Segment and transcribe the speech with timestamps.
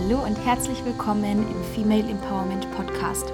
[0.00, 3.32] Hallo und herzlich willkommen im Female Empowerment Podcast.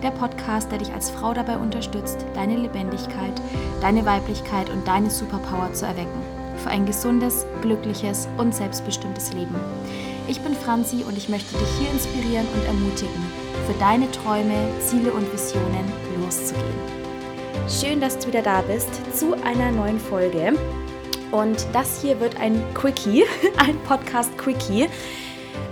[0.00, 3.32] Der Podcast, der dich als Frau dabei unterstützt, deine Lebendigkeit,
[3.80, 6.22] deine Weiblichkeit und deine Superpower zu erwecken.
[6.58, 9.56] Für ein gesundes, glückliches und selbstbestimmtes Leben.
[10.28, 13.24] Ich bin Franzi und ich möchte dich hier inspirieren und ermutigen,
[13.66, 15.92] für deine Träume, Ziele und Visionen
[16.22, 16.78] loszugehen.
[17.68, 20.52] Schön, dass du wieder da bist zu einer neuen Folge.
[21.32, 23.24] Und das hier wird ein Quickie,
[23.56, 24.86] ein Podcast Quickie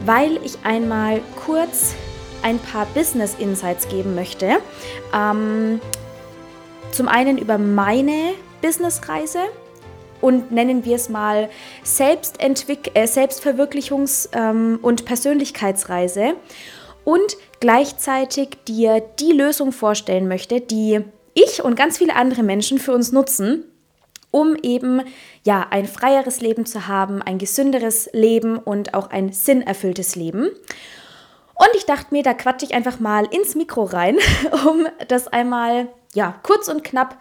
[0.05, 1.95] weil ich einmal kurz
[2.43, 4.59] ein paar Business Insights geben möchte.
[5.15, 5.81] Ähm,
[6.91, 9.41] zum einen über meine Businessreise
[10.21, 11.49] und nennen wir es mal
[11.83, 16.35] Selbstentwick äh, Selbstverwirklichungs- ähm, und Persönlichkeitsreise
[17.05, 21.01] und gleichzeitig dir die Lösung vorstellen möchte, die
[21.35, 23.65] ich und ganz viele andere Menschen für uns nutzen,
[24.33, 25.03] um eben
[25.45, 30.51] ja ein freieres Leben zu haben, ein gesünderes Leben und auch ein sinnerfülltes Leben.
[31.55, 34.19] Und ich dachte mir, da quatsche ich einfach mal ins Mikro rein,
[34.67, 37.19] um das einmal ja kurz und knapp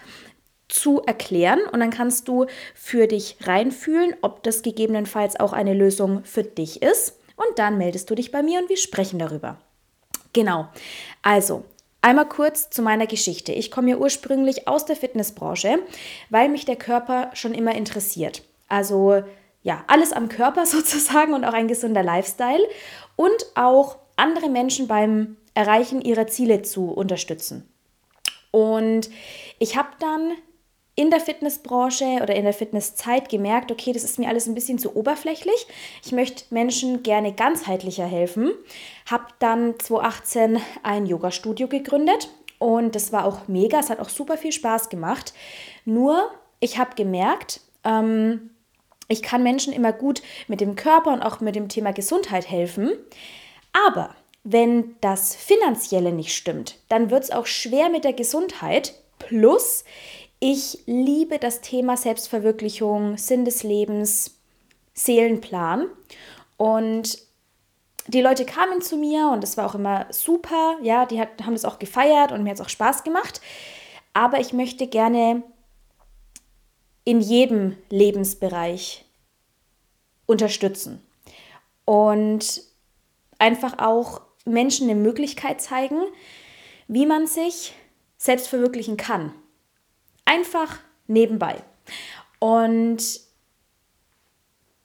[0.68, 6.24] zu erklären und dann kannst du für dich reinfühlen, ob das gegebenenfalls auch eine Lösung
[6.24, 9.58] für dich ist und dann meldest du dich bei mir und wir sprechen darüber.
[10.34, 10.70] Genau.
[11.22, 11.66] Also,
[12.02, 13.52] Einmal kurz zu meiner Geschichte.
[13.52, 15.80] Ich komme ja ursprünglich aus der Fitnessbranche,
[16.30, 18.44] weil mich der Körper schon immer interessiert.
[18.68, 19.24] Also
[19.62, 22.64] ja, alles am Körper sozusagen und auch ein gesunder Lifestyle
[23.16, 27.68] und auch andere Menschen beim Erreichen ihrer Ziele zu unterstützen.
[28.52, 29.10] Und
[29.60, 30.34] ich habe dann
[30.96, 34.78] in der Fitnessbranche oder in der Fitnesszeit gemerkt, okay, das ist mir alles ein bisschen
[34.78, 35.68] zu oberflächlich.
[36.04, 38.52] Ich möchte Menschen gerne ganzheitlicher helfen.
[39.10, 43.80] Habe dann 2018 ein Yoga-Studio gegründet und das war auch mega.
[43.80, 45.34] Es hat auch super viel Spaß gemacht.
[45.86, 48.52] Nur, ich habe gemerkt, ähm,
[49.08, 52.92] ich kann Menschen immer gut mit dem Körper und auch mit dem Thema Gesundheit helfen.
[53.88, 58.94] Aber wenn das Finanzielle nicht stimmt, dann wird es auch schwer mit der Gesundheit.
[59.20, 59.86] Plus,
[60.44, 64.40] ich liebe das Thema Selbstverwirklichung, Sinn des Lebens,
[64.96, 65.86] Seelenplan.
[66.58, 67.20] Und
[68.08, 70.78] die Leute kamen zu mir und es war auch immer super.
[70.82, 73.40] Ja, die hat, haben das auch gefeiert und mir hat es auch Spaß gemacht.
[74.14, 75.44] Aber ich möchte gerne
[77.04, 79.06] in jedem Lebensbereich
[80.26, 81.06] unterstützen
[81.86, 82.64] und
[83.38, 86.02] einfach auch Menschen eine Möglichkeit zeigen,
[86.88, 87.74] wie man sich
[88.18, 89.36] selbst verwirklichen kann.
[90.32, 91.62] Einfach nebenbei.
[92.40, 93.20] Und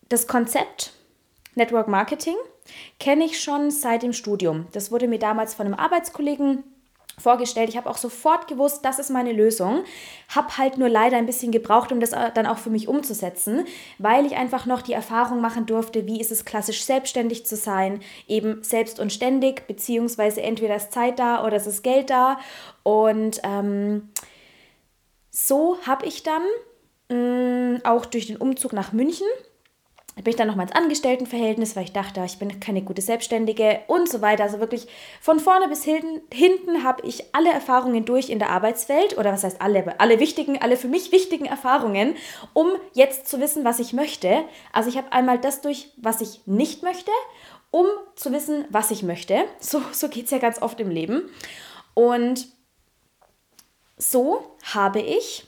[0.09, 0.93] das Konzept
[1.55, 2.35] Network Marketing
[2.99, 4.67] kenne ich schon seit dem Studium.
[4.73, 6.65] Das wurde mir damals von einem Arbeitskollegen
[7.17, 7.69] vorgestellt.
[7.69, 9.85] Ich habe auch sofort gewusst, das ist meine Lösung.
[10.35, 13.67] Habe halt nur leider ein bisschen gebraucht, um das dann auch für mich umzusetzen,
[13.99, 18.01] weil ich einfach noch die Erfahrung machen durfte, wie ist es klassisch selbstständig zu sein,
[18.27, 22.41] eben selbst und ständig, beziehungsweise entweder ist Zeit da oder es ist Geld da.
[22.83, 24.11] Und ähm,
[25.39, 26.43] so habe ich dann
[27.11, 29.27] mh, mm, auch durch den Umzug nach München
[30.17, 34.09] bin ich dann nochmal ins Angestelltenverhältnis, weil ich dachte, ich bin keine gute Selbstständige und
[34.09, 34.45] so weiter.
[34.45, 34.87] Also wirklich
[35.21, 39.45] von vorne bis hinten, hinten habe ich alle Erfahrungen durch in der Arbeitswelt oder was
[39.45, 42.17] heißt alle, alle wichtigen, alle für mich wichtigen Erfahrungen,
[42.55, 44.43] um jetzt zu wissen, was ich möchte.
[44.73, 47.11] Also ich habe einmal das durch, was ich nicht möchte,
[47.71, 49.45] um zu wissen, was ich möchte.
[49.61, 51.29] So, so geht es ja ganz oft im Leben.
[51.93, 52.56] Und
[53.97, 55.47] so habe ich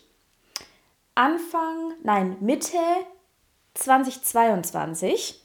[1.15, 2.79] Anfang, nein, Mitte
[3.75, 5.43] 2022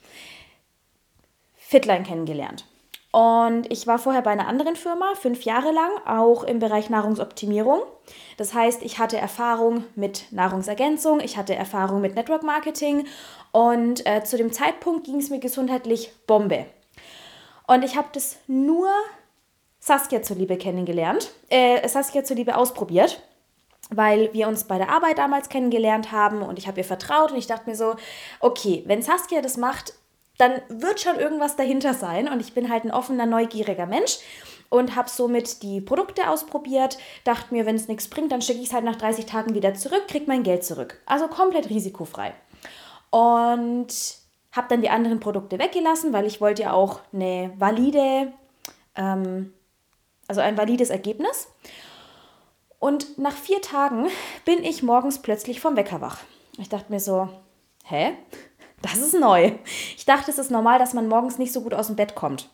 [1.55, 2.65] Fitline kennengelernt.
[3.11, 7.81] Und ich war vorher bei einer anderen Firma, fünf Jahre lang, auch im Bereich Nahrungsoptimierung.
[8.37, 13.05] Das heißt, ich hatte Erfahrung mit Nahrungsergänzung, ich hatte Erfahrung mit Network Marketing
[13.51, 16.65] und äh, zu dem Zeitpunkt ging es mir gesundheitlich Bombe.
[17.67, 18.89] Und ich habe das nur
[19.85, 23.21] Saskia zuliebe kennengelernt, äh, Saskia zuliebe ausprobiert,
[23.89, 27.37] weil wir uns bei der Arbeit damals kennengelernt haben und ich habe ihr vertraut und
[27.37, 27.97] ich dachte mir so,
[28.39, 29.93] okay, wenn Saskia das macht,
[30.37, 34.19] dann wird schon irgendwas dahinter sein und ich bin halt ein offener, neugieriger Mensch
[34.69, 38.67] und habe somit die Produkte ausprobiert, dachte mir, wenn es nichts bringt, dann schicke ich
[38.67, 41.01] es halt nach 30 Tagen wieder zurück, kriege mein Geld zurück.
[41.05, 42.33] Also komplett risikofrei.
[43.09, 43.89] Und
[44.53, 48.31] habe dann die anderen Produkte weggelassen, weil ich wollte ja auch eine valide
[48.95, 49.51] ähm,
[50.27, 51.47] also ein valides Ergebnis.
[52.79, 54.07] Und nach vier Tagen
[54.45, 56.19] bin ich morgens plötzlich vom Wecker wach.
[56.57, 57.29] Ich dachte mir so,
[57.85, 58.13] hä?
[58.81, 59.53] Das ist neu.
[59.95, 62.49] Ich dachte, es ist normal, dass man morgens nicht so gut aus dem Bett kommt.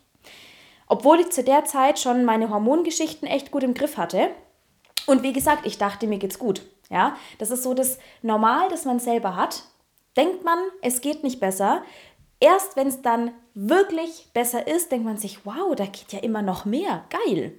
[0.88, 4.30] Obwohl ich zu der Zeit schon meine Hormongeschichten echt gut im Griff hatte.
[5.08, 6.62] Und wie gesagt, ich dachte, mir geht's gut.
[6.92, 9.64] Ja, das ist so das Normal, das man selber hat.
[10.18, 11.84] Denkt man, es geht nicht besser,
[12.42, 16.42] Erst wenn es dann wirklich besser ist, denkt man sich, wow, da geht ja immer
[16.42, 17.04] noch mehr.
[17.10, 17.54] Geil.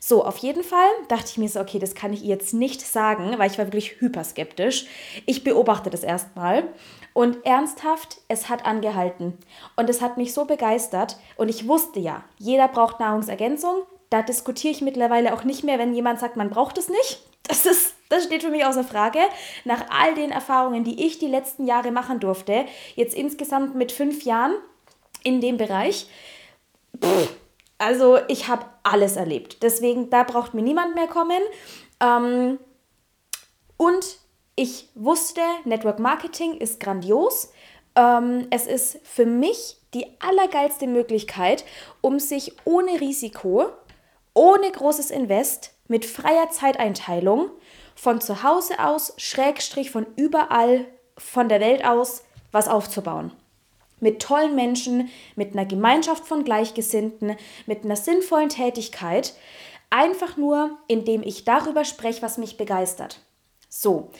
[0.00, 2.82] So, auf jeden Fall dachte ich mir so, okay, das kann ich ihr jetzt nicht
[2.82, 4.86] sagen, weil ich war wirklich hyperskeptisch.
[5.24, 6.68] Ich beobachte das erstmal
[7.14, 9.38] und ernsthaft, es hat angehalten.
[9.76, 11.16] Und es hat mich so begeistert.
[11.36, 13.82] Und ich wusste ja, jeder braucht Nahrungsergänzung.
[14.10, 17.22] Da diskutiere ich mittlerweile auch nicht mehr, wenn jemand sagt, man braucht es nicht.
[17.42, 19.20] Das, ist, das steht für mich außer Frage.
[19.64, 22.66] Nach all den Erfahrungen, die ich die letzten Jahre machen durfte,
[22.96, 24.54] jetzt insgesamt mit fünf Jahren
[25.22, 26.08] in dem Bereich,
[27.00, 27.30] pff,
[27.78, 29.62] also ich habe alles erlebt.
[29.62, 31.40] Deswegen, da braucht mir niemand mehr kommen.
[32.00, 32.58] Ähm,
[33.76, 34.18] und
[34.56, 37.52] ich wusste, Network Marketing ist grandios.
[37.94, 41.64] Ähm, es ist für mich die allergeilste Möglichkeit,
[42.00, 43.66] um sich ohne Risiko,
[44.34, 47.50] ohne großes Invest, mit freier Zeiteinteilung
[47.98, 50.86] von zu Hause aus, Schrägstrich von überall,
[51.16, 52.22] von der Welt aus,
[52.52, 53.32] was aufzubauen.
[53.98, 57.36] Mit tollen Menschen, mit einer Gemeinschaft von Gleichgesinnten,
[57.66, 59.34] mit einer sinnvollen Tätigkeit.
[59.90, 63.20] Einfach nur, indem ich darüber spreche, was mich begeistert.
[63.68, 64.10] So,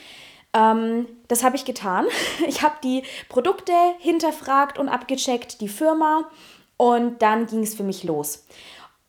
[0.53, 2.07] ähm, das habe ich getan.
[2.49, 6.29] Ich habe die Produkte hinterfragt und abgecheckt, die Firma,
[6.77, 8.45] und dann ging es für mich los.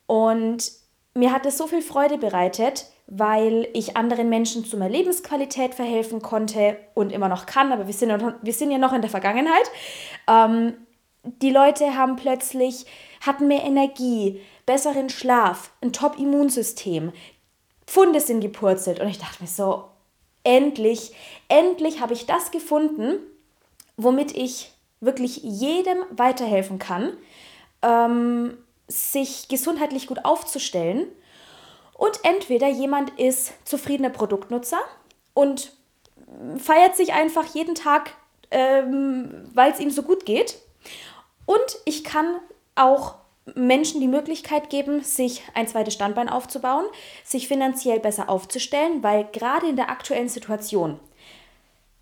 [0.06, 0.70] Und
[1.14, 6.22] mir hat es so viel Freude bereitet, weil ich anderen Menschen zu mehr Lebensqualität verhelfen
[6.22, 8.10] konnte und immer noch kann, aber wir sind,
[8.40, 9.70] wir sind ja noch in der Vergangenheit.
[10.28, 10.74] Ähm,
[11.24, 12.86] die Leute haben plötzlich,
[13.20, 17.12] hatten mehr Energie, besseren Schlaf, ein Top-Immunsystem,
[17.86, 19.84] Pfunde sind gepurzelt und ich dachte mir so,
[20.44, 21.12] endlich,
[21.48, 23.18] endlich habe ich das gefunden,
[23.96, 24.70] womit ich
[25.00, 27.12] wirklich jedem weiterhelfen kann,
[27.82, 28.56] ähm,
[28.86, 31.06] sich gesundheitlich gut aufzustellen.
[32.00, 34.78] Und entweder jemand ist zufriedener Produktnutzer
[35.34, 35.72] und
[36.56, 38.12] feiert sich einfach jeden Tag,
[38.50, 40.56] ähm, weil es ihm so gut geht.
[41.44, 42.36] Und ich kann
[42.74, 43.16] auch
[43.54, 46.86] Menschen die Möglichkeit geben, sich ein zweites Standbein aufzubauen,
[47.22, 50.98] sich finanziell besser aufzustellen, weil gerade in der aktuellen Situation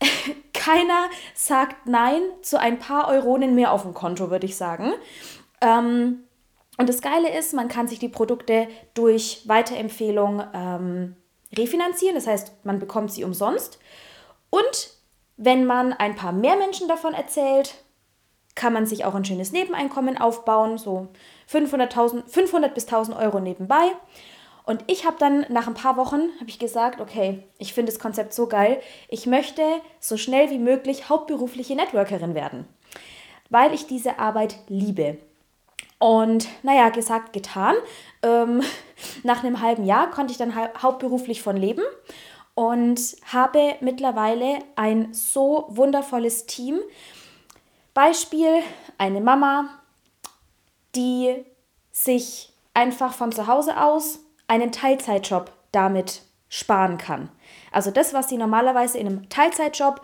[0.52, 4.92] keiner sagt Nein zu ein paar Euronen mehr auf dem Konto, würde ich sagen.
[5.60, 6.22] Ähm,
[6.78, 11.16] und das Geile ist, man kann sich die Produkte durch Weiterempfehlung ähm,
[11.56, 13.78] refinanzieren, das heißt, man bekommt sie umsonst.
[14.50, 14.90] Und
[15.36, 17.74] wenn man ein paar mehr Menschen davon erzählt,
[18.54, 21.08] kann man sich auch ein schönes Nebeneinkommen aufbauen, so
[21.46, 21.92] 500,
[22.26, 23.92] 500 bis 1000 Euro nebenbei.
[24.64, 28.00] Und ich habe dann nach ein paar Wochen habe ich gesagt, okay, ich finde das
[28.00, 29.62] Konzept so geil, ich möchte
[29.98, 32.66] so schnell wie möglich hauptberufliche Networkerin werden,
[33.48, 35.18] weil ich diese Arbeit liebe.
[35.98, 37.74] Und naja, gesagt, getan.
[38.22, 38.62] Ähm,
[39.22, 41.82] nach einem halben Jahr konnte ich dann hauptberuflich von leben
[42.54, 43.00] und
[43.32, 46.80] habe mittlerweile ein so wundervolles Team.
[47.94, 48.62] Beispiel,
[48.96, 49.68] eine Mama,
[50.94, 51.44] die
[51.92, 57.28] sich einfach von zu Hause aus einen Teilzeitjob damit sparen kann.
[57.70, 60.00] Also das, was sie normalerweise in einem Teilzeitjob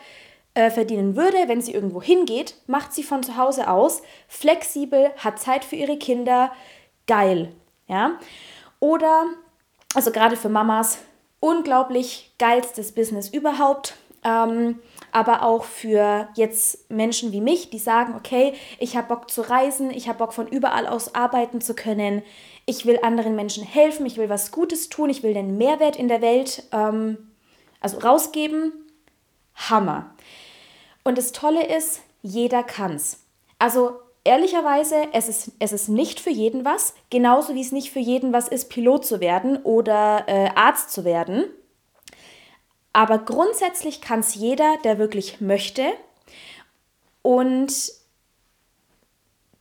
[0.55, 5.39] äh, verdienen würde, wenn sie irgendwo hingeht, macht sie von zu Hause aus, flexibel, hat
[5.39, 6.53] Zeit für ihre Kinder,
[7.06, 7.53] geil.
[7.89, 8.19] Ja?
[8.81, 9.25] Oder,
[9.95, 10.99] also gerade für Mamas,
[11.41, 13.97] unglaublich geilstes Business überhaupt.
[14.27, 14.81] Ähm,
[15.12, 19.90] aber auch für jetzt Menschen wie mich, die sagen, okay, ich habe Bock zu reisen,
[19.90, 22.23] ich habe Bock von überall aus arbeiten zu können,
[22.64, 26.09] ich will anderen Menschen helfen, ich will was Gutes tun, ich will den Mehrwert in
[26.09, 27.19] der Welt ähm,
[27.81, 28.73] also rausgeben.
[29.55, 30.14] Hammer.
[31.04, 33.20] Und das Tolle ist, jeder kann's.
[33.58, 38.00] Also ehrlicherweise, es ist, es ist nicht für jeden was, genauso wie es nicht für
[38.00, 41.44] jeden was ist, Pilot zu werden oder äh, Arzt zu werden.
[42.94, 45.92] Aber grundsätzlich kann es jeder, der wirklich möchte.
[47.23, 47.92] Und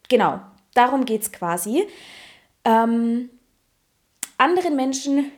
[0.08, 0.40] genau,
[0.74, 1.88] darum geht es quasi.
[2.64, 3.30] Ähm,
[4.38, 5.32] anderen Menschen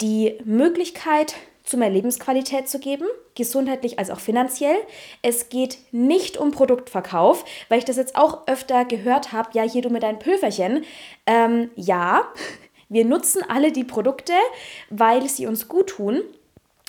[0.00, 1.34] die Möglichkeit
[1.70, 4.76] zu mehr Lebensqualität zu geben, gesundheitlich als auch finanziell.
[5.22, 9.82] Es geht nicht um Produktverkauf, weil ich das jetzt auch öfter gehört habe, ja, hier
[9.82, 10.84] du mit deinen Pülverchen.
[11.26, 12.24] Ähm, ja,
[12.88, 14.32] wir nutzen alle die Produkte,
[14.90, 16.22] weil sie uns gut tun.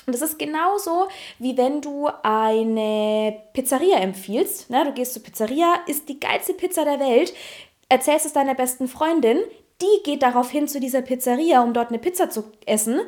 [0.04, 1.06] Und das ist genauso,
[1.38, 4.68] wie wenn du eine Pizzeria empfiehlst.
[4.68, 4.84] Ne?
[4.84, 7.32] Du gehst zur Pizzeria, isst die geilste Pizza der Welt,
[7.88, 9.38] erzählst es deiner besten Freundin,
[9.80, 13.00] die geht daraufhin zu dieser Pizzeria, um dort eine Pizza zu essen.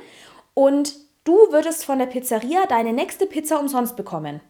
[0.55, 4.41] Und Du würdest von der Pizzeria deine nächste Pizza umsonst bekommen.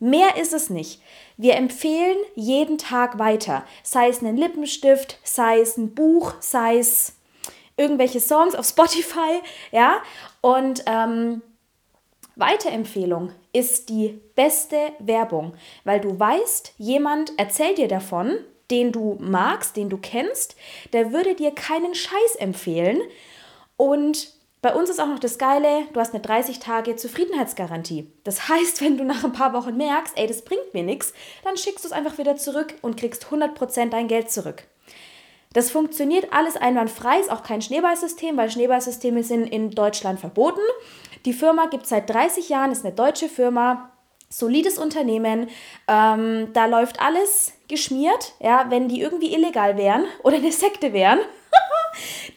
[0.00, 1.00] Mehr ist es nicht.
[1.36, 3.64] Wir empfehlen jeden Tag weiter.
[3.84, 7.12] Sei es ein Lippenstift, sei es ein Buch, sei es
[7.76, 9.98] irgendwelche Songs auf Spotify, ja.
[10.40, 11.42] Und ähm,
[12.36, 15.52] Weiterempfehlung ist die beste Werbung,
[15.84, 18.38] weil du weißt, jemand erzählt dir davon,
[18.70, 20.56] den du magst, den du kennst,
[20.92, 23.02] der würde dir keinen Scheiß empfehlen.
[23.76, 24.32] Und
[24.62, 28.12] bei uns ist auch noch das Geile, du hast eine 30 Tage Zufriedenheitsgarantie.
[28.22, 31.56] Das heißt, wenn du nach ein paar Wochen merkst, ey, das bringt mir nichts, dann
[31.56, 34.62] schickst du es einfach wieder zurück und kriegst 100% dein Geld zurück.
[35.52, 40.62] Das funktioniert alles einwandfrei, ist auch kein Schneeballsystem, weil Schneeballsysteme sind in Deutschland verboten.
[41.26, 43.90] Die Firma gibt es seit 30 Jahren, ist eine deutsche Firma,
[44.28, 45.48] solides Unternehmen.
[45.88, 48.32] Ähm, da läuft alles geschmiert.
[48.40, 51.18] Ja, wenn die irgendwie illegal wären oder eine Sekte wären,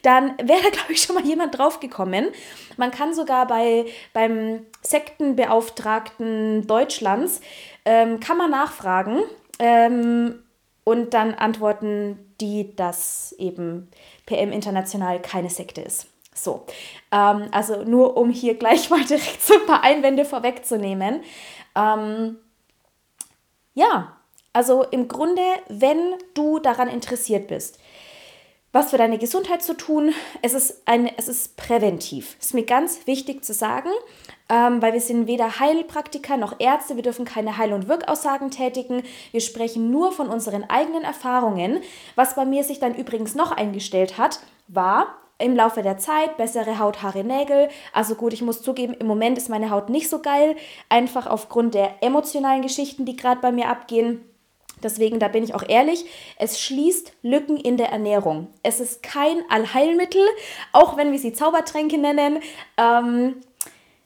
[0.02, 2.28] dann wäre da, glaube ich, schon mal jemand draufgekommen.
[2.76, 7.40] Man kann sogar bei, beim Sektenbeauftragten Deutschlands,
[7.84, 9.20] ähm, kann man nachfragen
[9.58, 10.42] ähm,
[10.84, 13.88] und dann antworten die, dass eben
[14.26, 16.08] PM International keine Sekte ist.
[16.34, 16.66] So,
[17.12, 21.22] ähm, also nur um hier gleich mal direkt so ein paar Einwände vorwegzunehmen.
[21.74, 22.36] Ähm,
[23.74, 24.16] ja,
[24.52, 27.78] also im Grunde, wenn du daran interessiert bist,
[28.76, 32.36] was für deine Gesundheit zu tun, es ist, ein, es ist präventiv.
[32.38, 33.88] Ist mir ganz wichtig zu sagen,
[34.50, 39.02] ähm, weil wir sind weder Heilpraktiker noch Ärzte, wir dürfen keine Heil- und Wirkaussagen tätigen.
[39.32, 41.80] Wir sprechen nur von unseren eigenen Erfahrungen.
[42.16, 46.78] Was bei mir sich dann übrigens noch eingestellt hat, war, im Laufe der Zeit, bessere
[46.78, 47.68] Haut, Haare, Nägel.
[47.92, 50.54] Also gut, ich muss zugeben, im Moment ist meine Haut nicht so geil,
[50.88, 54.20] einfach aufgrund der emotionalen Geschichten, die gerade bei mir abgehen.
[54.82, 56.04] Deswegen, da bin ich auch ehrlich,
[56.38, 58.48] es schließt Lücken in der Ernährung.
[58.62, 60.22] Es ist kein Allheilmittel,
[60.72, 62.40] auch wenn wir sie Zaubertränke nennen.
[62.76, 63.36] Ähm,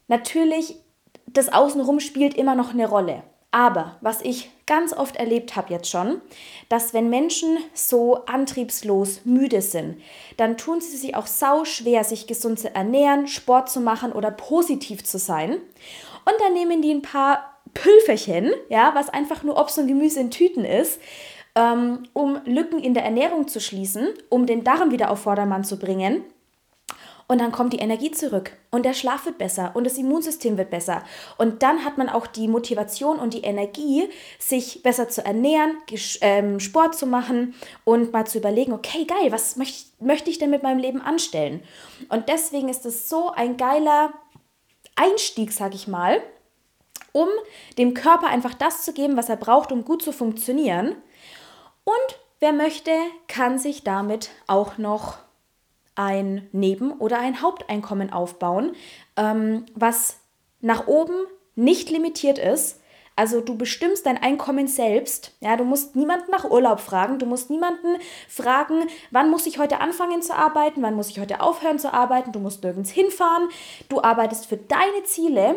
[0.06, 0.76] natürlich,
[1.26, 3.22] das Außenrum spielt immer noch eine Rolle.
[3.52, 6.20] Aber was ich ganz oft erlebt habe jetzt schon,
[6.68, 10.00] dass wenn Menschen so antriebslos müde sind,
[10.36, 14.30] dann tun sie sich auch sau schwer, sich gesund zu ernähren, Sport zu machen oder
[14.30, 15.54] positiv zu sein.
[15.54, 20.30] Und dann nehmen die ein paar Pülferchen, ja, was einfach nur Obst und Gemüse in
[20.30, 21.00] Tüten ist,
[21.54, 25.78] ähm, um Lücken in der Ernährung zu schließen, um den Darm wieder auf Vordermann zu
[25.78, 26.24] bringen
[27.30, 30.68] und dann kommt die Energie zurück und der Schlaf wird besser und das Immunsystem wird
[30.68, 31.04] besser.
[31.38, 34.08] Und dann hat man auch die Motivation und die Energie,
[34.40, 35.76] sich besser zu ernähren,
[36.22, 40.64] ähm, Sport zu machen und mal zu überlegen, okay, geil, was möchte ich denn mit
[40.64, 41.62] meinem Leben anstellen?
[42.08, 44.12] Und deswegen ist es so ein geiler
[44.96, 46.20] Einstieg, sag ich mal,
[47.12, 47.28] um
[47.78, 50.96] dem Körper einfach das zu geben, was er braucht, um gut zu funktionieren.
[51.84, 52.92] Und wer möchte,
[53.28, 55.18] kann sich damit auch noch
[55.94, 58.72] ein Neben- oder ein Haupteinkommen aufbauen,
[59.16, 60.20] ähm, was
[60.60, 61.14] nach oben
[61.54, 62.80] nicht limitiert ist.
[63.16, 65.36] Also du bestimmst dein Einkommen selbst.
[65.40, 67.18] Ja, du musst niemanden nach Urlaub fragen.
[67.18, 67.96] Du musst niemanden
[68.28, 72.32] fragen, wann muss ich heute anfangen zu arbeiten, wann muss ich heute aufhören zu arbeiten.
[72.32, 73.50] Du musst nirgends hinfahren.
[73.90, 75.56] Du arbeitest für deine Ziele.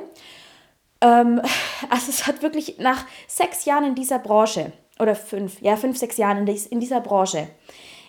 [1.04, 1.42] Ähm,
[1.90, 6.18] also es hat wirklich nach sechs Jahren in dieser Branche oder fünf, ja fünf, sechs
[6.18, 7.50] Jahren in, dies, in dieser Branche.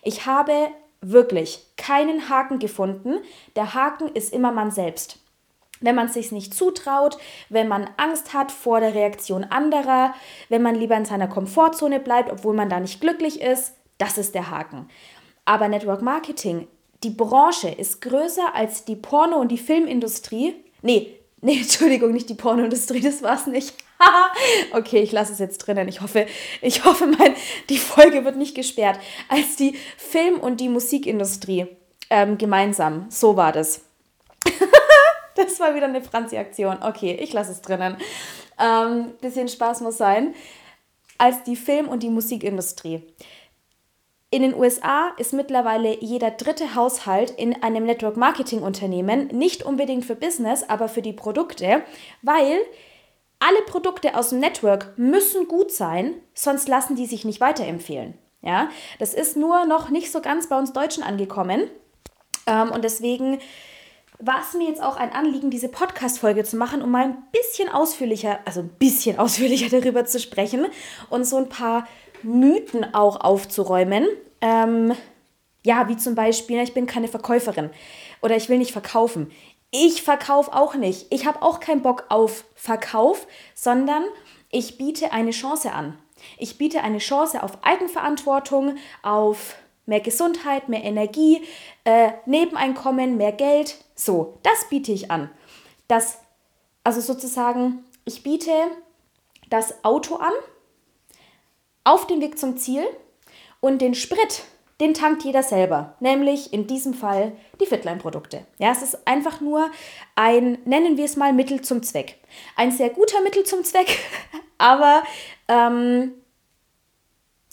[0.02, 0.52] Ich habe
[1.00, 3.16] wirklich keinen Haken gefunden.
[3.56, 5.18] Der Haken ist immer man selbst.
[5.80, 7.18] Wenn man sich nicht zutraut,
[7.50, 10.14] wenn man Angst hat vor der Reaktion anderer,
[10.48, 14.34] wenn man lieber in seiner Komfortzone bleibt, obwohl man da nicht glücklich ist, das ist
[14.34, 14.88] der Haken.
[15.44, 16.68] Aber Network Marketing,
[17.02, 20.54] die Branche ist größer als die Porno- und die Filmindustrie.
[20.80, 23.74] Nee, nee, Entschuldigung, nicht die Pornoindustrie, das war es nicht.
[24.72, 25.88] okay, ich lasse es jetzt drinnen.
[25.88, 26.26] Ich hoffe,
[26.60, 27.34] ich hoffe, mein,
[27.68, 28.98] die Folge wird nicht gesperrt.
[29.28, 31.66] Als die Film- und die Musikindustrie
[32.10, 33.06] ähm, gemeinsam.
[33.10, 33.82] So war das.
[35.36, 36.78] das war wieder eine Franzi-Aktion.
[36.82, 37.96] Okay, ich lasse es drinnen.
[38.58, 40.34] Ähm, bisschen Spaß muss sein.
[41.16, 43.02] Als die Film- und die Musikindustrie.
[44.34, 50.04] In den USA ist mittlerweile jeder dritte Haushalt in einem Network Marketing Unternehmen, nicht unbedingt
[50.04, 51.84] für Business, aber für die Produkte,
[52.20, 52.58] weil
[53.38, 58.14] alle Produkte aus dem Network müssen gut sein, sonst lassen die sich nicht weiterempfehlen.
[58.42, 61.70] Ja, das ist nur noch nicht so ganz bei uns Deutschen angekommen.
[62.48, 63.38] Ähm, und deswegen
[64.18, 67.68] war es mir jetzt auch ein Anliegen, diese Podcast-Folge zu machen, um mal ein bisschen
[67.68, 70.66] ausführlicher, also ein bisschen ausführlicher darüber zu sprechen
[71.08, 71.86] und so ein paar
[72.24, 74.08] Mythen auch aufzuräumen.
[74.44, 74.94] Ähm,
[75.64, 77.70] ja, wie zum Beispiel, ich bin keine Verkäuferin
[78.20, 79.32] oder ich will nicht verkaufen.
[79.70, 81.06] Ich verkaufe auch nicht.
[81.10, 84.04] Ich habe auch keinen Bock auf Verkauf, sondern
[84.50, 85.98] ich biete eine Chance an.
[86.38, 91.42] Ich biete eine Chance auf Eigenverantwortung, auf mehr Gesundheit, mehr Energie,
[91.84, 93.82] äh, Nebeneinkommen, mehr Geld.
[93.94, 95.30] So, das biete ich an.
[95.88, 96.18] Das,
[96.84, 98.52] also sozusagen, ich biete
[99.48, 100.32] das Auto an,
[101.82, 102.84] auf dem Weg zum Ziel
[103.64, 104.44] und den Sprit,
[104.78, 108.44] den tankt jeder selber, nämlich in diesem Fall die Fitline-Produkte.
[108.58, 109.70] Ja, es ist einfach nur
[110.16, 112.18] ein, nennen wir es mal, Mittel zum Zweck.
[112.56, 113.98] Ein sehr guter Mittel zum Zweck,
[114.58, 115.02] aber
[115.48, 116.12] ähm,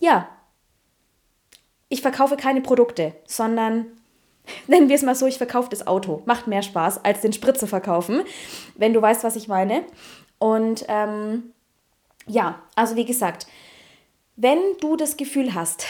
[0.01, 0.27] ja,
[1.87, 3.85] ich verkaufe keine Produkte, sondern
[4.67, 6.23] nennen wir es mal so, ich verkaufe das Auto.
[6.25, 8.23] Macht mehr Spaß, als den Sprit zu verkaufen,
[8.75, 9.85] wenn du weißt, was ich meine.
[10.39, 11.53] Und ähm,
[12.27, 13.47] ja, also wie gesagt,
[14.35, 15.85] wenn du das Gefühl hast,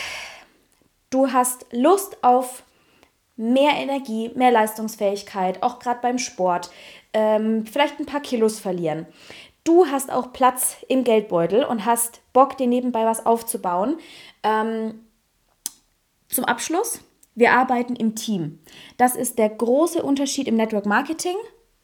[1.09, 2.63] du hast Lust auf
[3.35, 6.69] mehr Energie, mehr Leistungsfähigkeit, auch gerade beim Sport,
[7.13, 9.07] ähm, vielleicht ein paar Kilos verlieren.
[9.63, 13.97] Du hast auch Platz im Geldbeutel und hast Bock, dir nebenbei was aufzubauen.
[14.43, 15.05] Ähm,
[16.29, 17.01] zum Abschluss,
[17.35, 18.59] wir arbeiten im Team.
[18.97, 21.35] Das ist der große Unterschied im Network Marketing.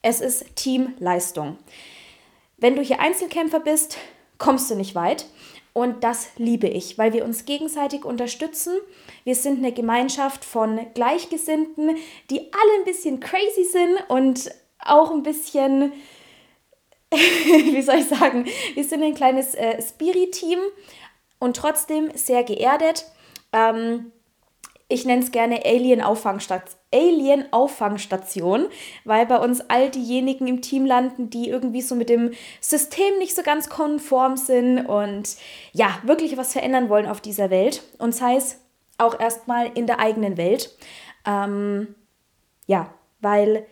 [0.02, 1.58] Es ist Teamleistung.
[2.56, 3.98] Wenn du hier Einzelkämpfer bist,
[4.38, 5.26] kommst du nicht weit.
[5.78, 8.72] Und das liebe ich, weil wir uns gegenseitig unterstützen.
[9.22, 11.96] Wir sind eine Gemeinschaft von Gleichgesinnten,
[12.30, 15.92] die alle ein bisschen crazy sind und auch ein bisschen,
[17.12, 20.58] wie soll ich sagen, wir sind ein kleines äh, Spirit-Team
[21.38, 23.04] und trotzdem sehr geerdet.
[23.52, 24.10] Ähm,
[24.88, 26.78] ich nenne es gerne Alien-Auffangstation.
[26.90, 28.66] Alien-Auffangstation,
[29.04, 33.36] weil bei uns all diejenigen im Team landen, die irgendwie so mit dem System nicht
[33.36, 35.36] so ganz konform sind und
[35.72, 37.82] ja, wirklich was verändern wollen auf dieser Welt.
[37.98, 38.58] Und sei es
[38.96, 40.76] auch erstmal in der eigenen Welt.
[41.26, 41.94] Ähm,
[42.66, 43.66] ja, weil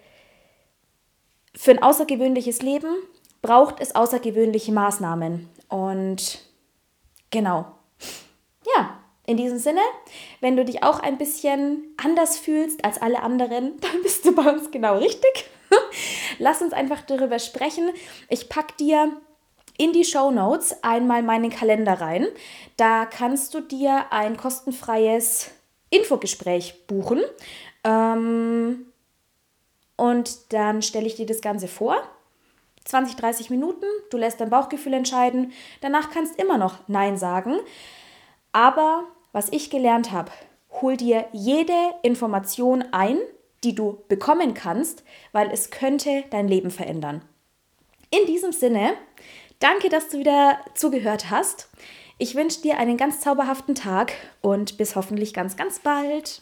[1.54, 2.94] für ein außergewöhnliches Leben
[3.40, 5.48] braucht es außergewöhnliche Maßnahmen.
[5.68, 6.40] Und
[7.30, 7.75] genau.
[9.26, 9.80] In diesem Sinne,
[10.40, 14.50] wenn du dich auch ein bisschen anders fühlst als alle anderen, dann bist du bei
[14.50, 15.50] uns genau richtig.
[16.38, 17.90] Lass uns einfach darüber sprechen.
[18.28, 19.20] Ich packe dir
[19.78, 22.28] in die Show Notes einmal meinen Kalender rein.
[22.76, 25.50] Da kannst du dir ein kostenfreies
[25.90, 27.22] Infogespräch buchen.
[27.84, 28.86] Ähm,
[29.96, 31.96] und dann stelle ich dir das Ganze vor.
[32.84, 35.52] 20, 30 Minuten, du lässt dein Bauchgefühl entscheiden.
[35.80, 37.56] Danach kannst du immer noch Nein sagen.
[38.52, 39.04] Aber
[39.36, 40.32] was ich gelernt habe,
[40.80, 43.18] hol dir jede Information ein,
[43.64, 47.20] die du bekommen kannst, weil es könnte dein Leben verändern.
[48.08, 48.94] In diesem Sinne,
[49.58, 51.68] danke, dass du wieder zugehört hast.
[52.16, 56.40] Ich wünsche dir einen ganz zauberhaften Tag und bis hoffentlich ganz, ganz bald.